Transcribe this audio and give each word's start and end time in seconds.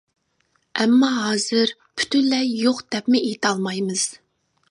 ئەمما 0.83 1.09
ھازىر 1.17 1.73
پۈتۈنلەي 2.01 2.49
يوق 2.63 2.81
دەپمۇ 2.97 3.23
ئېيتالمايمىز. 3.27 4.09